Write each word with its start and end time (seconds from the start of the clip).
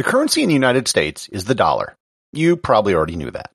The 0.00 0.04
currency 0.04 0.42
in 0.42 0.48
the 0.48 0.54
United 0.54 0.88
States 0.88 1.28
is 1.28 1.44
the 1.44 1.54
dollar. 1.54 1.94
You 2.32 2.56
probably 2.56 2.94
already 2.94 3.16
knew 3.16 3.30
that. 3.32 3.50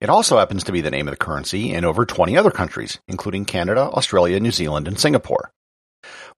It 0.00 0.08
also 0.08 0.38
happens 0.38 0.64
to 0.64 0.72
be 0.72 0.80
the 0.80 0.90
name 0.90 1.06
of 1.06 1.12
the 1.12 1.22
currency 1.22 1.70
in 1.70 1.84
over 1.84 2.06
20 2.06 2.34
other 2.34 2.50
countries, 2.50 2.98
including 3.08 3.44
Canada, 3.44 3.82
Australia, 3.82 4.40
New 4.40 4.52
Zealand, 4.52 4.88
and 4.88 4.98
Singapore. 4.98 5.50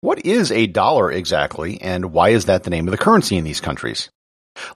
What 0.01 0.27
is 0.27 0.51
a 0.51 0.67
dollar 0.67 1.12
exactly, 1.12 1.80
and 1.80 2.06
why 2.06 2.30
is 2.30 2.46
that 2.46 2.64
the 2.64 2.71
name 2.71 2.88
of 2.88 2.90
the 2.90 2.98
currency 2.98 3.37
in 3.37 3.45
these 3.45 3.61
countries? 3.61 4.11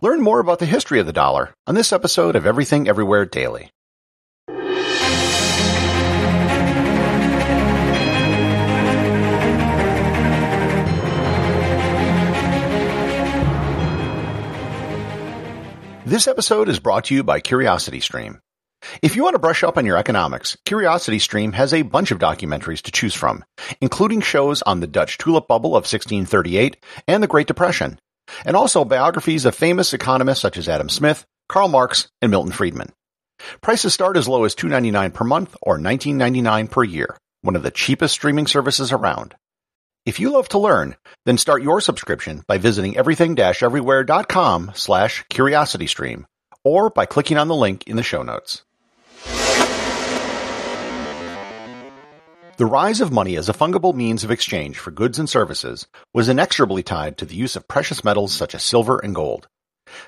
Learn 0.00 0.22
more 0.22 0.38
about 0.38 0.60
the 0.60 0.64
history 0.64 1.00
of 1.00 1.06
the 1.06 1.12
dollar 1.12 1.52
on 1.66 1.74
this 1.74 1.92
episode 1.92 2.36
of 2.36 2.46
Everything 2.46 2.86
Everywhere 2.86 3.26
Daily. 3.26 3.72
This 16.08 16.26
episode 16.26 16.70
is 16.70 16.78
brought 16.78 17.04
to 17.04 17.14
you 17.14 17.22
by 17.22 17.42
CuriosityStream. 17.42 18.40
If 19.02 19.14
you 19.14 19.24
want 19.24 19.34
to 19.34 19.38
brush 19.38 19.62
up 19.62 19.76
on 19.76 19.84
your 19.84 19.98
economics, 19.98 20.56
CuriosityStream 20.64 21.52
has 21.52 21.74
a 21.74 21.82
bunch 21.82 22.12
of 22.12 22.18
documentaries 22.18 22.80
to 22.84 22.92
choose 22.92 23.12
from, 23.12 23.44
including 23.82 24.22
shows 24.22 24.62
on 24.62 24.80
the 24.80 24.86
Dutch 24.86 25.18
tulip 25.18 25.46
bubble 25.46 25.72
of 25.72 25.84
1638 25.84 26.82
and 27.06 27.22
the 27.22 27.26
Great 27.26 27.46
Depression, 27.46 27.98
and 28.46 28.56
also 28.56 28.86
biographies 28.86 29.44
of 29.44 29.54
famous 29.54 29.92
economists 29.92 30.40
such 30.40 30.56
as 30.56 30.66
Adam 30.66 30.88
Smith, 30.88 31.26
Karl 31.46 31.68
Marx, 31.68 32.08
and 32.22 32.30
Milton 32.30 32.52
Friedman. 32.52 32.90
Prices 33.60 33.92
start 33.92 34.16
as 34.16 34.26
low 34.26 34.44
as 34.44 34.54
$2.99 34.54 35.12
per 35.12 35.24
month 35.24 35.54
or 35.60 35.76
$19.99 35.76 36.70
per 36.70 36.84
year, 36.84 37.18
one 37.42 37.54
of 37.54 37.62
the 37.62 37.70
cheapest 37.70 38.14
streaming 38.14 38.46
services 38.46 38.92
around. 38.92 39.34
If 40.06 40.20
you 40.20 40.30
love 40.30 40.48
to 40.50 40.58
learn, 40.58 40.96
then 41.26 41.38
start 41.38 41.62
your 41.62 41.80
subscription 41.80 42.42
by 42.46 42.58
visiting 42.58 42.96
everything-everywhere.com 42.96 44.72
slash 44.74 45.24
curiositystream 45.30 46.24
or 46.64 46.90
by 46.90 47.06
clicking 47.06 47.38
on 47.38 47.48
the 47.48 47.54
link 47.54 47.84
in 47.86 47.96
the 47.96 48.02
show 48.02 48.22
notes. 48.22 48.64
The 52.58 52.66
rise 52.66 53.00
of 53.00 53.12
money 53.12 53.36
as 53.36 53.48
a 53.48 53.52
fungible 53.52 53.94
means 53.94 54.24
of 54.24 54.32
exchange 54.32 54.78
for 54.78 54.90
goods 54.90 55.18
and 55.20 55.30
services 55.30 55.86
was 56.12 56.28
inexorably 56.28 56.82
tied 56.82 57.16
to 57.18 57.24
the 57.24 57.36
use 57.36 57.54
of 57.54 57.68
precious 57.68 58.02
metals 58.02 58.32
such 58.32 58.52
as 58.52 58.64
silver 58.64 58.98
and 58.98 59.14
gold. 59.14 59.46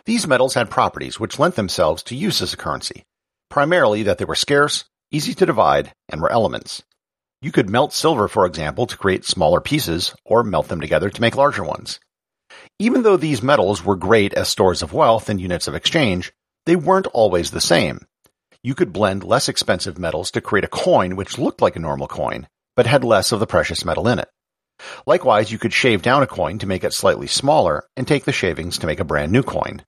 These 0.04 0.26
metals 0.26 0.54
had 0.54 0.68
properties 0.68 1.20
which 1.20 1.38
lent 1.38 1.54
themselves 1.54 2.02
to 2.04 2.16
use 2.16 2.42
as 2.42 2.52
a 2.52 2.56
currency, 2.56 3.04
primarily 3.50 4.02
that 4.02 4.18
they 4.18 4.24
were 4.24 4.34
scarce, 4.34 4.84
easy 5.12 5.32
to 5.34 5.46
divide, 5.46 5.92
and 6.08 6.20
were 6.20 6.32
elements. 6.32 6.82
You 7.42 7.52
could 7.52 7.70
melt 7.70 7.94
silver, 7.94 8.28
for 8.28 8.44
example, 8.44 8.86
to 8.86 8.98
create 8.98 9.24
smaller 9.24 9.62
pieces, 9.62 10.14
or 10.26 10.44
melt 10.44 10.68
them 10.68 10.80
together 10.80 11.08
to 11.08 11.20
make 11.22 11.36
larger 11.36 11.64
ones. 11.64 11.98
Even 12.78 13.02
though 13.02 13.16
these 13.16 13.42
metals 13.42 13.82
were 13.82 13.96
great 13.96 14.34
as 14.34 14.48
stores 14.48 14.82
of 14.82 14.92
wealth 14.92 15.30
and 15.30 15.40
units 15.40 15.66
of 15.66 15.74
exchange, 15.74 16.32
they 16.66 16.76
weren't 16.76 17.06
always 17.08 17.50
the 17.50 17.60
same. 17.60 18.00
You 18.62 18.74
could 18.74 18.92
blend 18.92 19.24
less 19.24 19.48
expensive 19.48 19.98
metals 19.98 20.30
to 20.32 20.42
create 20.42 20.64
a 20.64 20.68
coin 20.68 21.16
which 21.16 21.38
looked 21.38 21.62
like 21.62 21.76
a 21.76 21.80
normal 21.80 22.08
coin, 22.08 22.46
but 22.76 22.86
had 22.86 23.04
less 23.04 23.32
of 23.32 23.40
the 23.40 23.46
precious 23.46 23.86
metal 23.86 24.06
in 24.06 24.18
it. 24.18 24.28
Likewise, 25.06 25.50
you 25.50 25.58
could 25.58 25.72
shave 25.72 26.02
down 26.02 26.22
a 26.22 26.26
coin 26.26 26.58
to 26.58 26.66
make 26.66 26.84
it 26.84 26.92
slightly 26.92 27.26
smaller 27.26 27.84
and 27.96 28.06
take 28.06 28.24
the 28.24 28.32
shavings 28.32 28.76
to 28.78 28.86
make 28.86 29.00
a 29.00 29.04
brand 29.04 29.32
new 29.32 29.42
coin. 29.42 29.82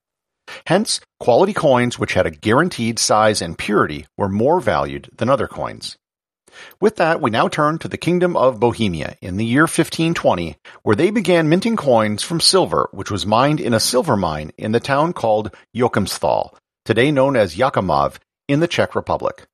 Hence, 0.67 1.01
quality 1.21 1.53
coins 1.53 1.99
which 1.99 2.15
had 2.15 2.27
a 2.27 2.31
guaranteed 2.31 2.99
size 2.99 3.43
and 3.43 3.59
purity 3.59 4.07
were 4.17 4.29
more 4.29 4.61
valued 4.61 5.11
than 5.17 5.29
other 5.29 5.47
coins. 5.47 5.99
With 6.81 6.97
that, 6.97 7.21
we 7.21 7.31
now 7.31 7.49
turn 7.49 7.79
to 7.79 7.89
the 7.89 7.97
Kingdom 7.97 8.37
of 8.37 8.61
Bohemia 8.61 9.17
in 9.21 9.37
the 9.37 9.45
year 9.45 9.63
1520, 9.63 10.57
where 10.83 10.97
they 10.97 11.11
began 11.11 11.49
minting 11.49 11.77
coins 11.77 12.23
from 12.23 12.41
silver, 12.41 12.89
which 12.93 13.11
was 13.11 13.27
mined 13.27 13.61
in 13.61 13.75
a 13.75 13.81
silver 13.81 14.17
mine 14.17 14.53
in 14.59 14.73
the 14.73 14.81
town 14.81 15.13
called 15.13 15.55
Joachimsthal, 15.75 16.55
today 16.85 17.11
known 17.11 17.37
as 17.37 17.57
Jáchymov, 17.57 18.17
in 18.49 18.61
the 18.61 18.69
Czech 18.69 18.95
Republic. 18.95 19.47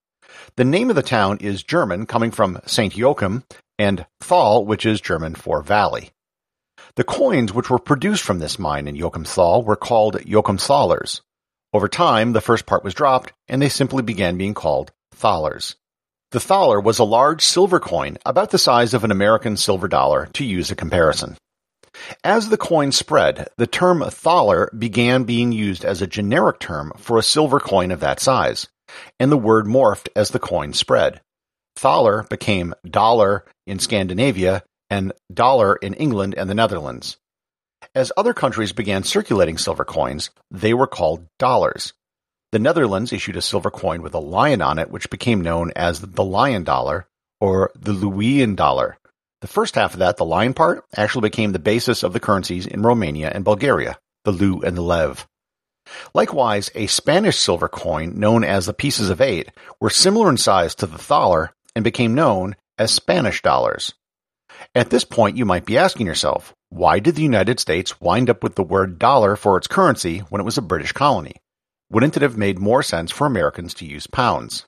The 0.57 0.65
name 0.65 0.91
of 0.91 0.97
the 0.97 1.03
town 1.03 1.39
is 1.41 1.63
German, 1.63 2.07
coming 2.07 2.31
from 2.31 2.61
St. 2.67 2.97
Joachim, 2.97 3.45
and 3.79 4.07
Thal, 4.21 4.65
which 4.65 4.85
is 4.85 5.01
German 5.01 5.35
for 5.35 5.63
valley. 5.63 6.11
The 6.97 7.05
coins 7.05 7.53
which 7.53 7.71
were 7.71 7.79
produced 7.79 8.25
from 8.25 8.39
this 8.39 8.59
mine 8.59 8.89
in 8.89 8.97
Joachimsthal 8.97 9.65
were 9.65 9.77
called 9.77 10.17
Joachimsthalers. 10.17 11.21
Over 11.73 11.89
time, 11.89 12.33
the 12.33 12.41
first 12.41 12.67
part 12.67 12.83
was 12.83 12.95
dropped, 12.95 13.33
and 13.47 13.61
they 13.61 13.69
simply 13.69 14.03
began 14.03 14.39
being 14.39 14.55
called 14.55 14.91
thalers. 15.15 15.77
The 16.31 16.41
thaler 16.41 16.79
was 16.79 16.99
a 16.99 17.05
large 17.05 17.43
silver 17.43 17.81
coin 17.81 18.19
about 18.27 18.51
the 18.51 18.59
size 18.59 18.93
of 18.93 19.03
an 19.03 19.11
American 19.11 19.57
silver 19.57 19.89
dollar 19.89 20.27
to 20.35 20.45
use 20.45 20.71
a 20.71 20.77
comparison. 20.77 21.39
As 22.23 22.51
the 22.51 22.59
coin 22.59 22.93
spread, 22.93 23.49
the 23.57 23.67
term 23.67 24.05
thaler 24.11 24.71
began 24.77 25.25
being 25.25 25.53
used 25.53 25.87
as 25.87 26.03
a 26.03 26.07
generic 26.07 26.61
term 26.61 26.93
for 26.99 27.17
a 27.17 27.23
silver 27.23 27.59
coin 27.59 27.91
of 27.91 28.01
that 28.01 28.21
size, 28.21 28.69
and 29.19 29.33
the 29.33 29.39
word 29.39 29.65
morphed 29.65 30.09
as 30.15 30.29
the 30.29 30.39
coin 30.39 30.75
spread. 30.75 31.23
Thaler 31.77 32.25
became 32.29 32.75
dollar 32.85 33.47
in 33.67 33.79
Scandinavia 33.79 34.63
and 34.91 35.15
dollar 35.33 35.77
in 35.77 35.95
England 35.95 36.35
and 36.37 36.51
the 36.51 36.55
Netherlands. 36.55 37.17
As 37.95 38.13
other 38.19 38.35
countries 38.35 38.73
began 38.73 39.03
circulating 39.03 39.57
silver 39.57 39.85
coins, 39.85 40.29
they 40.51 40.75
were 40.75 40.87
called 40.87 41.27
dollars. 41.39 41.95
The 42.51 42.59
Netherlands 42.59 43.13
issued 43.13 43.37
a 43.37 43.43
silver 43.43 43.71
coin 43.71 44.01
with 44.01 44.15
a 44.15 44.19
lion 44.19 44.63
on 44.63 44.79
it, 44.79 44.91
which 44.91 45.11
became 45.11 45.43
known 45.43 45.71
as 45.77 46.01
the 46.01 46.25
lion 46.25 46.65
dollar 46.65 47.07
or 47.43 47.71
the 47.75 47.93
Leeuwendaalder. 47.93 48.95
The 49.43 49.47
first 49.47 49.75
half 49.75 49.93
of 49.93 49.99
that, 49.99 50.17
the 50.17 50.25
lion 50.25 50.55
part, 50.55 50.85
actually 50.97 51.29
became 51.29 51.53
the 51.53 51.59
basis 51.59 52.03
of 52.03 52.15
the 52.15 52.21
currencies 52.21 52.67
in 52.67 52.83
Romania 52.83 53.31
and 53.33 53.45
Bulgaria, 53.45 53.99
the 54.25 54.33
leu 54.33 54.63
and 54.63 54.77
the 54.77 54.83
lev. 54.83 55.29
Likewise, 56.15 56.71
a 56.75 56.87
Spanish 56.87 57.39
silver 57.39 57.69
coin 57.69 58.19
known 58.19 58.45
as 58.45 58.65
the 58.65 58.73
pieces 58.73 59.11
of 59.11 59.21
eight 59.21 59.51
were 59.79 59.91
similar 59.91 60.31
in 60.31 60.39
size 60.39 60.75
to 60.77 60.87
the 60.87 60.99
thaler 60.99 61.53
and 61.77 61.85
became 61.85 62.15
known 62.15 62.57
as 62.79 62.91
Spanish 62.91 63.43
dollars. 63.43 63.93
At 64.75 64.89
this 64.89 65.05
point, 65.05 65.37
you 65.37 65.45
might 65.45 65.67
be 65.67 65.77
asking 65.77 66.07
yourself, 66.07 66.55
why 66.71 66.99
did 66.99 67.15
the 67.15 67.23
United 67.23 67.61
States 67.61 68.01
wind 68.01 68.31
up 68.31 68.43
with 68.43 68.55
the 68.55 68.63
word 68.63 68.99
dollar 68.99 69.37
for 69.37 69.59
its 69.59 69.67
currency 69.67 70.21
when 70.31 70.41
it 70.41 70.45
was 70.45 70.57
a 70.57 70.63
British 70.63 70.93
colony? 70.93 71.35
Wouldn't 71.91 72.17
it 72.17 72.23
have 72.23 72.37
made 72.37 72.59
more 72.59 72.83
sense 72.83 73.11
for 73.11 73.27
Americans 73.27 73.73
to 73.75 73.87
use 73.87 74.07
pounds? 74.07 74.67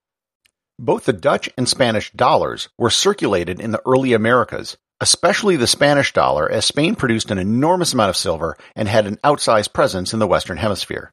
Both 0.78 1.04
the 1.04 1.12
Dutch 1.12 1.50
and 1.58 1.68
Spanish 1.68 2.10
dollars 2.12 2.70
were 2.78 2.88
circulated 2.88 3.60
in 3.60 3.72
the 3.72 3.82
early 3.86 4.14
Americas, 4.14 4.78
especially 5.02 5.56
the 5.56 5.66
Spanish 5.66 6.14
dollar, 6.14 6.50
as 6.50 6.64
Spain 6.64 6.94
produced 6.94 7.30
an 7.30 7.36
enormous 7.36 7.92
amount 7.92 8.08
of 8.08 8.16
silver 8.16 8.56
and 8.74 8.88
had 8.88 9.06
an 9.06 9.18
outsized 9.22 9.74
presence 9.74 10.14
in 10.14 10.18
the 10.18 10.26
Western 10.26 10.56
Hemisphere. 10.56 11.12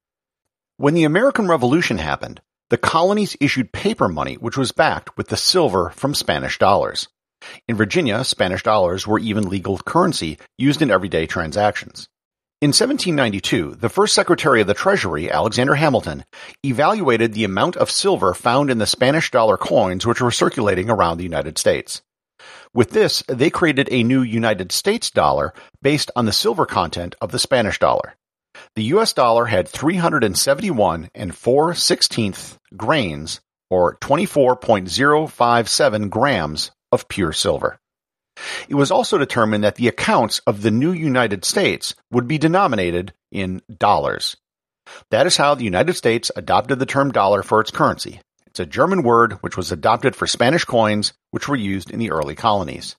When 0.78 0.94
the 0.94 1.03
American 1.03 1.50
Revolution 1.50 1.97
happened, 1.97 2.40
the 2.69 2.78
colonies 2.78 3.35
issued 3.41 3.73
paper 3.73 4.07
money 4.07 4.35
which 4.35 4.56
was 4.56 4.72
backed 4.72 5.17
with 5.17 5.28
the 5.28 5.35
silver 5.35 5.90
from 5.90 6.13
Spanish 6.13 6.57
dollars. 6.57 7.09
In 7.67 7.75
Virginia, 7.75 8.23
Spanish 8.23 8.63
dollars 8.63 9.06
were 9.06 9.19
even 9.19 9.50
legal 9.50 9.78
currency 9.78 10.38
used 10.57 10.81
in 10.81 10.90
everyday 10.90 11.25
transactions. 11.25 12.07
In 12.59 12.69
1792, 12.69 13.75
the 13.75 13.88
first 13.88 14.16
Secretary 14.16 14.62
of 14.62 14.66
the 14.66 14.73
Treasury, 14.73 15.29
Alexander 15.29 15.75
Hamilton, 15.75 16.25
evaluated 16.66 17.34
the 17.34 17.44
amount 17.44 17.78
of 17.78 17.91
silver 17.91 18.34
found 18.34 18.72
in 18.72 18.79
the 18.79 18.88
Spanish 18.88 19.29
dollar 19.29 19.57
coins 19.57 20.07
which 20.07 20.22
were 20.22 20.31
circulating 20.31 20.90
around 20.90 21.17
the 21.17 21.23
United 21.23 21.59
States. 21.59 22.01
With 22.73 22.90
this, 22.90 23.22
they 23.28 23.51
created 23.51 23.90
a 23.91 24.01
new 24.01 24.23
United 24.23 24.72
States 24.72 25.12
dollar 25.12 25.53
based 25.84 26.09
on 26.16 26.25
the 26.25 26.31
silver 26.31 26.66
content 26.66 27.13
of 27.22 27.31
the 27.31 27.38
Spanish 27.38 27.78
dollar. 27.78 28.16
The 28.75 28.85
US 28.85 29.13
dollar 29.13 29.46
had 29.46 29.67
371 29.67 31.12
and 31.13 31.35
4 31.35 31.73
16th 31.73 32.57
grains, 32.75 33.40
or 33.69 33.97
24.057 33.97 36.09
grams 36.09 36.72
of 36.91 37.07
pure 37.07 37.34
silver. 37.34 37.78
It 38.70 38.75
was 38.75 38.92
also 38.92 39.18
determined 39.18 39.64
that 39.64 39.75
the 39.75 39.88
accounts 39.88 40.40
of 40.48 40.62
the 40.62 40.72
new 40.72 40.92
United 40.92 41.46
States 41.46 41.96
would 42.12 42.28
be 42.28 42.38
denominated 42.38 43.14
in 43.31 43.62
dollars. 43.78 44.38
That 45.11 45.28
is 45.28 45.38
how 45.38 45.56
the 45.56 45.64
United 45.64 45.94
States 45.94 46.32
adopted 46.35 46.79
the 46.79 46.85
term 46.85 47.11
dollar 47.11 47.44
for 47.44 47.59
its 47.59 47.72
currency. 47.72 48.22
It's 48.47 48.59
a 48.59 48.66
German 48.66 49.03
word 49.03 49.34
which 49.41 49.58
was 49.58 49.72
adopted 49.72 50.16
for 50.16 50.28
Spanish 50.28 50.66
coins 50.66 51.14
which 51.32 51.47
were 51.47 51.56
used 51.56 51.91
in 51.91 52.00
the 52.00 52.11
early 52.11 52.35
colonies. 52.35 52.96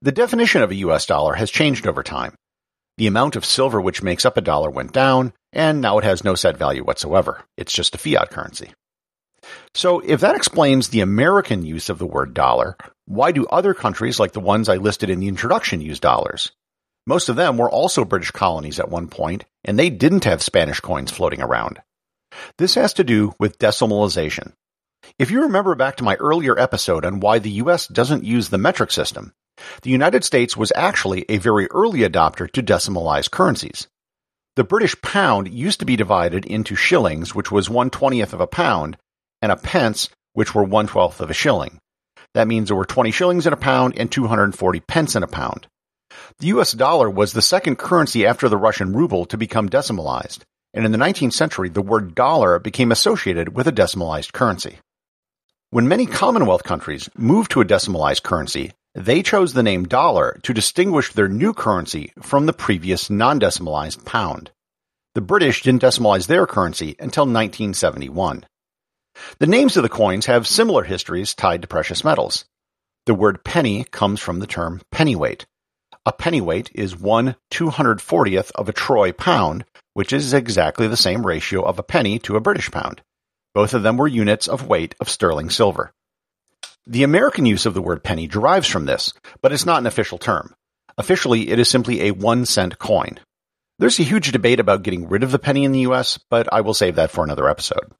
The 0.00 0.12
definition 0.12 0.62
of 0.62 0.70
a 0.70 0.76
US 0.76 1.06
dollar 1.06 1.34
has 1.34 1.50
changed 1.50 1.86
over 1.86 2.02
time. 2.02 2.34
The 2.98 3.06
amount 3.06 3.36
of 3.36 3.44
silver 3.44 3.80
which 3.80 4.02
makes 4.02 4.26
up 4.26 4.36
a 4.36 4.42
dollar 4.42 4.68
went 4.68 4.92
down, 4.92 5.32
and 5.52 5.80
now 5.80 5.98
it 5.98 6.04
has 6.04 6.24
no 6.24 6.34
set 6.34 6.56
value 6.56 6.84
whatsoever. 6.84 7.42
It's 7.56 7.72
just 7.72 7.94
a 7.94 7.98
fiat 7.98 8.30
currency. 8.30 8.72
So 9.74 10.00
if 10.00 10.20
that 10.20 10.36
explains 10.36 10.88
the 10.88 11.00
American 11.00 11.64
use 11.64 11.88
of 11.88 11.98
the 11.98 12.06
word 12.06 12.34
dollar, 12.34 12.76
why 13.06 13.32
do 13.32 13.46
other 13.46 13.74
countries 13.74 14.20
like 14.20 14.32
the 14.32 14.40
ones 14.40 14.68
I 14.68 14.76
listed 14.76 15.10
in 15.10 15.20
the 15.20 15.28
introduction 15.28 15.80
use 15.80 16.00
dollars? 16.00 16.52
Most 17.06 17.28
of 17.28 17.36
them 17.36 17.58
were 17.58 17.70
also 17.70 18.04
British 18.04 18.30
colonies 18.30 18.78
at 18.78 18.88
one 18.88 19.08
point, 19.08 19.44
and 19.64 19.78
they 19.78 19.90
didn't 19.90 20.24
have 20.24 20.42
Spanish 20.42 20.80
coins 20.80 21.10
floating 21.10 21.42
around. 21.42 21.80
This 22.58 22.74
has 22.76 22.94
to 22.94 23.04
do 23.04 23.34
with 23.38 23.58
decimalization. 23.58 24.52
If 25.18 25.30
you 25.30 25.42
remember 25.42 25.74
back 25.74 25.96
to 25.96 26.04
my 26.04 26.14
earlier 26.16 26.58
episode 26.58 27.04
on 27.04 27.20
why 27.20 27.38
the 27.38 27.50
US 27.62 27.88
doesn't 27.88 28.24
use 28.24 28.48
the 28.48 28.58
metric 28.58 28.92
system, 28.92 29.32
the 29.82 29.90
United 29.90 30.24
States 30.24 30.56
was 30.56 30.72
actually 30.74 31.24
a 31.28 31.38
very 31.38 31.66
early 31.70 32.00
adopter 32.00 32.50
to 32.52 32.62
decimalize 32.62 33.30
currencies. 33.30 33.88
The 34.54 34.64
British 34.64 35.00
pound 35.02 35.48
used 35.48 35.80
to 35.80 35.86
be 35.86 35.96
divided 35.96 36.44
into 36.44 36.74
shillings, 36.74 37.34
which 37.34 37.50
was 37.50 37.70
one 37.70 37.90
twentieth 37.90 38.32
of 38.32 38.40
a 38.40 38.46
pound, 38.46 38.96
and 39.42 39.52
a 39.52 39.56
pence, 39.56 40.08
which 40.32 40.54
were 40.54 40.64
one 40.64 40.86
twelfth 40.86 41.20
of 41.20 41.28
a 41.28 41.34
shilling. 41.34 41.78
That 42.34 42.48
means 42.48 42.68
there 42.68 42.76
were 42.76 42.86
20 42.86 43.10
shillings 43.10 43.46
in 43.46 43.52
a 43.52 43.58
pound 43.58 43.98
and 43.98 44.10
240 44.10 44.80
pence 44.80 45.14
in 45.14 45.22
a 45.22 45.26
pound. 45.26 45.66
The 46.38 46.46
US 46.48 46.72
dollar 46.72 47.10
was 47.10 47.32
the 47.32 47.42
second 47.42 47.76
currency 47.76 48.24
after 48.24 48.48
the 48.48 48.56
Russian 48.56 48.94
ruble 48.94 49.26
to 49.26 49.36
become 49.36 49.68
decimalized, 49.68 50.40
and 50.72 50.86
in 50.86 50.92
the 50.92 50.98
19th 50.98 51.34
century 51.34 51.68
the 51.68 51.82
word 51.82 52.14
dollar 52.14 52.58
became 52.58 52.92
associated 52.92 53.54
with 53.54 53.66
a 53.66 53.72
decimalized 53.72 54.32
currency. 54.32 54.78
When 55.70 55.88
many 55.88 56.06
Commonwealth 56.06 56.64
countries 56.64 57.08
moved 57.16 57.50
to 57.52 57.60
a 57.60 57.64
decimalized 57.64 58.22
currency, 58.22 58.72
they 58.94 59.22
chose 59.22 59.54
the 59.54 59.62
name 59.62 59.84
dollar 59.84 60.38
to 60.42 60.52
distinguish 60.52 61.12
their 61.12 61.28
new 61.28 61.54
currency 61.54 62.12
from 62.20 62.44
the 62.44 62.52
previous 62.52 63.08
non-decimalized 63.08 64.04
pound. 64.04 64.50
The 65.14 65.22
British 65.22 65.62
didn't 65.62 65.82
decimalize 65.82 66.26
their 66.26 66.46
currency 66.46 66.96
until 66.98 67.24
1971. 67.24 68.44
The 69.38 69.46
names 69.46 69.76
of 69.76 69.82
the 69.82 69.88
coins 69.88 70.26
have 70.26 70.46
similar 70.46 70.84
histories 70.84 71.34
tied 71.34 71.62
to 71.62 71.68
precious 71.68 72.04
metals. 72.04 72.44
The 73.06 73.14
word 73.14 73.44
penny 73.44 73.84
comes 73.84 74.20
from 74.20 74.40
the 74.40 74.46
term 74.46 74.80
pennyweight. 74.90 75.46
A 76.06 76.12
pennyweight 76.12 76.70
is 76.74 76.98
one 76.98 77.36
240th 77.50 78.50
of 78.54 78.68
a 78.68 78.72
troy 78.72 79.12
pound, 79.12 79.64
which 79.94 80.12
is 80.12 80.32
exactly 80.32 80.88
the 80.88 80.96
same 80.96 81.26
ratio 81.26 81.62
of 81.62 81.78
a 81.78 81.82
penny 81.82 82.18
to 82.20 82.36
a 82.36 82.40
British 82.40 82.70
pound. 82.70 83.02
Both 83.54 83.74
of 83.74 83.82
them 83.82 83.96
were 83.96 84.08
units 84.08 84.48
of 84.48 84.66
weight 84.66 84.94
of 85.00 85.08
sterling 85.08 85.50
silver. 85.50 85.92
The 86.86 87.02
American 87.02 87.46
use 87.46 87.66
of 87.66 87.74
the 87.74 87.82
word 87.82 88.02
penny 88.02 88.26
derives 88.26 88.66
from 88.66 88.86
this, 88.86 89.12
but 89.40 89.52
it's 89.52 89.66
not 89.66 89.78
an 89.78 89.86
official 89.86 90.18
term. 90.18 90.54
Officially, 90.98 91.50
it 91.50 91.58
is 91.58 91.68
simply 91.68 92.02
a 92.02 92.10
one 92.12 92.46
cent 92.46 92.78
coin. 92.78 93.20
There's 93.78 93.98
a 93.98 94.04
huge 94.04 94.32
debate 94.32 94.60
about 94.60 94.82
getting 94.82 95.08
rid 95.08 95.22
of 95.22 95.30
the 95.30 95.38
penny 95.38 95.64
in 95.64 95.72
the 95.72 95.86
US, 95.90 96.18
but 96.30 96.52
I 96.52 96.60
will 96.62 96.74
save 96.74 96.96
that 96.96 97.10
for 97.10 97.24
another 97.24 97.48
episode. 97.48 97.92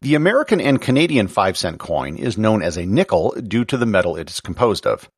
The 0.00 0.14
American 0.14 0.60
and 0.60 0.80
Canadian 0.80 1.28
5 1.28 1.56
cent 1.56 1.78
coin 1.78 2.16
is 2.16 2.38
known 2.38 2.62
as 2.62 2.76
a 2.76 2.86
nickel 2.86 3.30
due 3.30 3.64
to 3.66 3.76
the 3.76 3.86
metal 3.86 4.16
it 4.16 4.30
is 4.30 4.40
composed 4.40 4.86
of. 4.86 5.08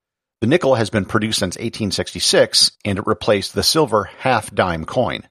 The 0.41 0.47
nickel 0.47 0.75
has 0.75 0.91
been 0.91 1.05
produced 1.05 1.39
since 1.39 1.57
1866 1.57 2.73
and 2.85 2.99
it 2.99 3.07
replaced 3.07 3.55
the 3.55 3.63
silver 3.63 4.05
half 4.19 4.55
dime 4.55 4.85
coin. 4.85 5.29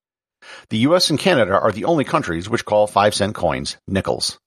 The 0.70 0.80
US 0.80 1.10
and 1.10 1.20
Canada 1.20 1.60
are 1.60 1.72
the 1.72 1.86
only 1.86 2.04
countries 2.04 2.50
which 2.50 2.66
call 2.66 2.88
5 2.88 3.14
cent 3.14 3.36
coins 3.36 3.78
nickels. 3.88 4.40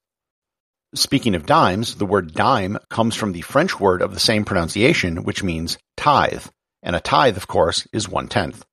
Speaking 0.95 1.35
of 1.35 1.45
dimes, 1.45 1.95
the 1.95 2.05
word 2.05 2.33
dime 2.33 2.77
comes 2.89 3.15
from 3.15 3.31
the 3.31 3.41
French 3.41 3.79
word 3.79 4.01
of 4.01 4.13
the 4.13 4.19
same 4.19 4.43
pronunciation, 4.43 5.23
which 5.23 5.43
means 5.43 5.77
tithe, 5.97 6.45
and 6.81 6.95
a 6.95 6.99
tithe, 6.99 7.37
of 7.37 7.47
course, 7.47 7.87
is 7.93 8.09
one 8.09 8.27
tenth. 8.27 8.65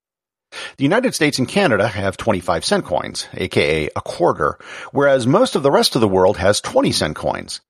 The 0.76 0.84
United 0.84 1.14
States 1.14 1.38
and 1.38 1.48
Canada 1.48 1.88
have 1.88 2.16
25 2.16 2.64
cent 2.64 2.84
coins, 2.84 3.28
aka 3.34 3.88
a 3.94 4.00
quarter, 4.00 4.58
whereas 4.92 5.26
most 5.26 5.56
of 5.56 5.62
the 5.62 5.70
rest 5.70 5.94
of 5.94 6.00
the 6.00 6.08
world 6.08 6.36
has 6.36 6.60
20 6.60 6.92
cent 6.92 7.16
coins. 7.16 7.60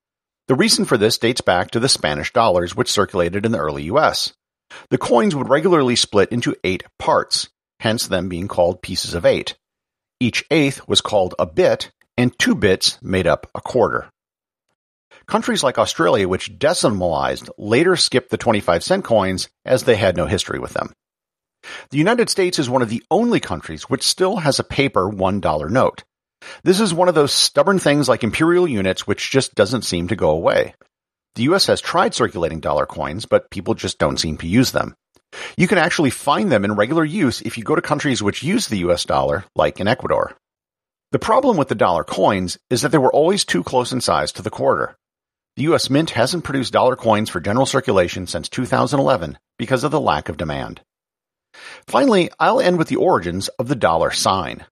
The 0.49 0.55
reason 0.55 0.85
for 0.85 0.97
this 0.97 1.19
dates 1.19 1.41
back 1.41 1.73
to 1.73 1.81
the 1.81 1.89
Spanish 1.89 2.33
dollars 2.33 2.77
which 2.77 2.91
circulated 2.91 3.45
in 3.45 3.53
the 3.53 3.59
early 3.59 3.85
US. 3.85 4.33
The 4.91 4.99
coins 4.99 5.35
would 5.35 5.49
regularly 5.49 5.97
split 5.97 6.31
into 6.31 6.57
eight 6.65 6.85
parts, 6.99 7.49
hence 7.81 8.07
them 8.07 8.29
being 8.29 8.49
called 8.49 8.83
pieces 8.83 9.15
of 9.15 9.27
eight. 9.27 9.57
Each 10.21 10.45
eighth 10.51 10.87
was 10.89 11.01
called 11.01 11.35
a 11.39 11.47
bit, 11.47 11.91
and 12.17 12.37
two 12.39 12.55
bits 12.55 12.99
made 13.03 13.27
up 13.27 13.51
a 13.55 13.61
quarter. 13.61 14.09
Countries 15.27 15.65
like 15.65 15.79
Australia, 15.79 16.29
which 16.29 16.57
decimalized, 16.59 17.51
later 17.59 17.97
skipped 17.97 18.31
the 18.31 18.37
25 18.37 18.85
cent 18.85 19.05
coins 19.05 19.49
as 19.65 19.83
they 19.83 19.97
had 19.97 20.17
no 20.17 20.27
history 20.27 20.59
with 20.59 20.73
them. 20.73 20.93
The 21.91 21.99
United 21.99 22.29
States 22.31 22.59
is 22.59 22.71
one 22.71 22.83
of 22.83 22.89
the 22.89 23.03
only 23.11 23.41
countries 23.41 23.85
which 23.85 24.03
still 24.03 24.37
has 24.37 24.59
a 24.59 24.65
paper 24.65 25.11
$1 25.11 25.71
note. 25.71 26.05
This 26.63 26.81
is 26.81 26.95
one 26.95 27.09
of 27.09 27.15
those 27.15 27.33
stubborn 27.33 27.79
things 27.79 28.09
like 28.09 28.25
imperial 28.25 28.69
units 28.69 29.07
which 29.07 29.31
just 29.31 29.55
doesn't 29.55 29.83
seem 29.83 30.09
to 30.09 30.17
go 30.17 30.31
away. 30.31 30.75
The 31.35 31.45
US 31.45 31.67
has 31.67 31.81
tried 31.81 32.15
circulating 32.15 32.61
dollar 32.61 32.87
coins, 32.87 33.27
but 33.27 33.51
people 33.51 33.75
just 33.75 33.99
don't 33.99 34.19
seem 34.19 34.39
to 34.39 34.47
use 34.47 34.73
them. 34.73 34.95
You 35.57 35.69
can 35.69 35.79
actually 35.79 36.11
find 36.11 36.51
them 36.51 36.65
in 36.65 36.77
regular 36.77 37.05
use 37.05 37.43
if 37.43 37.59
you 37.59 37.65
go 37.65 37.75
to 37.75 37.83
countries 37.83 38.23
which 38.23 38.43
use 38.43 38.69
the 38.69 38.79
US 38.89 39.05
dollar, 39.05 39.45
like 39.55 39.81
in 39.81 39.89
Ecuador. 39.89 40.37
The 41.13 41.19
problem 41.19 41.57
with 41.57 41.69
the 41.69 41.75
dollar 41.75 42.05
coins 42.05 42.59
is 42.71 42.83
that 42.83 42.91
they 42.91 42.99
were 42.99 43.13
always 43.13 43.45
too 43.45 43.63
close 43.63 43.93
in 43.93 44.01
size 44.01 44.33
to 44.33 44.43
the 44.43 44.51
quarter. 44.51 44.97
The 45.57 45.65
US 45.65 45.89
Mint 45.89 46.11
hasn't 46.11 46.45
produced 46.45 46.73
dollar 46.73 46.97
coins 46.97 47.31
for 47.31 47.41
general 47.41 47.67
circulation 47.67 48.27
since 48.27 48.49
2011 48.49 49.39
because 49.59 49.85
of 49.85 49.91
the 49.91 50.01
lack 50.01 50.29
of 50.29 50.37
demand. 50.37 50.81
Finally, 51.87 52.31
I'll 52.39 52.61
end 52.61 52.79
with 52.79 52.89
the 52.89 52.97
origins 52.97 53.49
of 53.59 53.69
the 53.69 53.77
dollar 53.77 54.11
sign. 54.11 54.65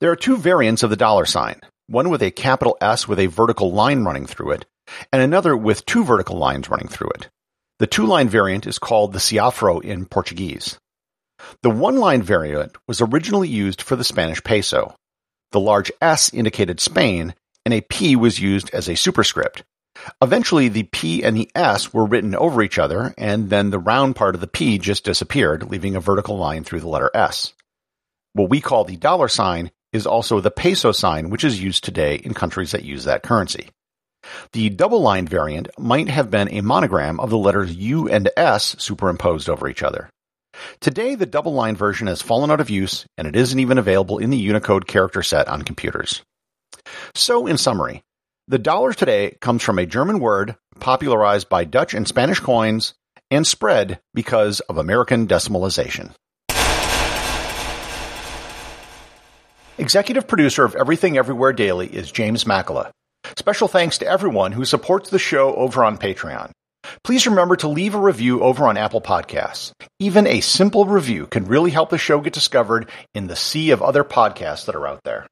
There 0.00 0.10
are 0.10 0.16
two 0.16 0.36
variants 0.36 0.82
of 0.82 0.90
the 0.90 0.96
dollar 0.96 1.24
sign, 1.24 1.60
one 1.86 2.10
with 2.10 2.22
a 2.22 2.30
capital 2.30 2.76
S 2.80 3.08
with 3.08 3.18
a 3.18 3.26
vertical 3.26 3.72
line 3.72 4.04
running 4.04 4.26
through 4.26 4.52
it, 4.52 4.66
and 5.12 5.22
another 5.22 5.56
with 5.56 5.86
two 5.86 6.04
vertical 6.04 6.36
lines 6.36 6.68
running 6.68 6.88
through 6.88 7.10
it. 7.14 7.28
The 7.78 7.86
two-line 7.86 8.28
variant 8.28 8.66
is 8.66 8.78
called 8.78 9.12
the 9.12 9.20
Cifrão 9.20 9.82
in 9.84 10.06
Portuguese. 10.06 10.78
The 11.62 11.70
one-line 11.70 12.22
variant 12.22 12.76
was 12.88 13.00
originally 13.00 13.48
used 13.48 13.80
for 13.82 13.94
the 13.94 14.02
Spanish 14.02 14.42
peso. 14.42 14.96
The 15.52 15.60
large 15.60 15.92
S 16.02 16.32
indicated 16.34 16.80
Spain, 16.80 17.34
and 17.64 17.72
a 17.72 17.80
P 17.80 18.16
was 18.16 18.40
used 18.40 18.70
as 18.70 18.88
a 18.88 18.96
superscript, 18.96 19.62
Eventually, 20.22 20.68
the 20.68 20.84
P 20.84 21.22
and 21.22 21.36
the 21.36 21.50
S 21.54 21.92
were 21.92 22.06
written 22.06 22.34
over 22.34 22.62
each 22.62 22.78
other, 22.78 23.14
and 23.18 23.50
then 23.50 23.70
the 23.70 23.78
round 23.78 24.16
part 24.16 24.34
of 24.34 24.40
the 24.40 24.46
P 24.46 24.78
just 24.78 25.04
disappeared, 25.04 25.70
leaving 25.70 25.96
a 25.96 26.00
vertical 26.00 26.38
line 26.38 26.64
through 26.64 26.80
the 26.80 26.88
letter 26.88 27.10
S. 27.14 27.52
What 28.32 28.50
we 28.50 28.60
call 28.60 28.84
the 28.84 28.96
dollar 28.96 29.28
sign 29.28 29.70
is 29.92 30.06
also 30.06 30.40
the 30.40 30.50
peso 30.50 30.92
sign, 30.92 31.30
which 31.30 31.44
is 31.44 31.62
used 31.62 31.84
today 31.84 32.16
in 32.16 32.34
countries 32.34 32.72
that 32.72 32.84
use 32.84 33.04
that 33.04 33.22
currency. 33.22 33.68
The 34.52 34.68
double 34.70 35.00
line 35.00 35.26
variant 35.26 35.68
might 35.78 36.08
have 36.08 36.30
been 36.30 36.52
a 36.52 36.60
monogram 36.60 37.20
of 37.20 37.30
the 37.30 37.38
letters 37.38 37.74
U 37.74 38.08
and 38.08 38.28
S 38.36 38.76
superimposed 38.78 39.48
over 39.48 39.68
each 39.68 39.82
other. 39.82 40.10
Today, 40.80 41.14
the 41.14 41.26
double 41.26 41.54
line 41.54 41.76
version 41.76 42.08
has 42.08 42.20
fallen 42.20 42.50
out 42.50 42.60
of 42.60 42.70
use, 42.70 43.06
and 43.16 43.28
it 43.28 43.36
isn't 43.36 43.58
even 43.58 43.78
available 43.78 44.18
in 44.18 44.30
the 44.30 44.36
Unicode 44.36 44.86
character 44.86 45.22
set 45.22 45.48
on 45.48 45.62
computers. 45.62 46.22
So, 47.14 47.46
in 47.46 47.58
summary, 47.58 48.02
the 48.48 48.58
dollar 48.58 48.94
today 48.94 49.36
comes 49.42 49.62
from 49.62 49.78
a 49.78 49.84
German 49.84 50.20
word 50.20 50.56
popularized 50.80 51.50
by 51.50 51.64
Dutch 51.64 51.92
and 51.92 52.08
Spanish 52.08 52.40
coins 52.40 52.94
and 53.30 53.46
spread 53.46 54.00
because 54.14 54.60
of 54.60 54.78
American 54.78 55.28
decimalization. 55.28 56.14
Executive 59.76 60.26
producer 60.26 60.64
of 60.64 60.74
Everything 60.74 61.18
Everywhere 61.18 61.52
Daily 61.52 61.86
is 61.86 62.10
James 62.10 62.44
Makkyla. 62.44 62.90
Special 63.36 63.68
thanks 63.68 63.98
to 63.98 64.06
everyone 64.06 64.52
who 64.52 64.64
supports 64.64 65.10
the 65.10 65.18
show 65.18 65.54
over 65.54 65.84
on 65.84 65.98
Patreon. 65.98 66.50
Please 67.04 67.26
remember 67.26 67.56
to 67.56 67.68
leave 67.68 67.94
a 67.94 68.00
review 68.00 68.42
over 68.42 68.66
on 68.66 68.78
Apple 68.78 69.02
Podcasts. 69.02 69.72
Even 70.00 70.26
a 70.26 70.40
simple 70.40 70.86
review 70.86 71.26
can 71.26 71.44
really 71.44 71.70
help 71.70 71.90
the 71.90 71.98
show 71.98 72.18
get 72.20 72.32
discovered 72.32 72.88
in 73.14 73.26
the 73.26 73.36
sea 73.36 73.72
of 73.72 73.82
other 73.82 74.04
podcasts 74.04 74.64
that 74.64 74.74
are 74.74 74.86
out 74.86 75.00
there. 75.04 75.26